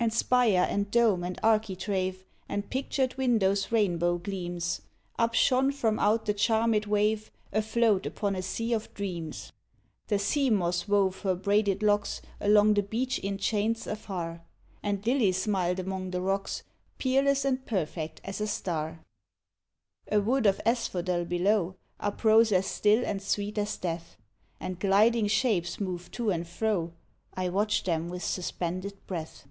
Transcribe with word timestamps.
And 0.00 0.12
spire 0.12 0.64
and 0.70 0.88
dome 0.92 1.24
and 1.24 1.40
architrave, 1.42 2.24
And 2.48 2.70
pictured 2.70 3.16
window's 3.18 3.72
rainbow 3.72 4.18
gleams 4.18 4.80
Upshone 5.18 5.72
from 5.72 5.98
out 5.98 6.24
the 6.24 6.32
charmed 6.34 6.86
wave, 6.86 7.32
Afloat 7.52 8.06
upon 8.06 8.36
a 8.36 8.40
sea 8.40 8.72
of 8.72 8.94
dreams. 8.94 9.50
The 10.06 10.20
sea 10.20 10.50
moss 10.50 10.86
wove 10.86 11.22
her 11.22 11.34
braided 11.34 11.82
locks 11.82 12.22
Along 12.40 12.74
the 12.74 12.82
beach 12.84 13.18
in 13.18 13.38
chains 13.38 13.88
afar, 13.88 14.42
And 14.84 15.04
lilies 15.04 15.42
smiled 15.42 15.80
among 15.80 16.12
the 16.12 16.20
rocks, 16.22 16.62
Peerless 16.98 17.44
and 17.44 17.66
perfect 17.66 18.20
as 18.22 18.40
a 18.40 18.46
star. 18.46 19.00
A 20.12 20.20
wood 20.20 20.46
of 20.46 20.60
asphodel 20.64 21.24
below 21.24 21.74
Uprose 21.98 22.52
as 22.52 22.66
still 22.66 23.04
and 23.04 23.20
sweet 23.20 23.58
as 23.58 23.76
death, 23.76 24.16
And 24.60 24.78
gliding 24.78 25.26
shapes 25.26 25.80
moved 25.80 26.14
to 26.14 26.30
and 26.30 26.46
fro, 26.46 26.92
I 27.34 27.48
watched 27.48 27.86
them 27.86 28.08
with 28.08 28.22
suspended 28.22 28.96
breath. 29.08 29.44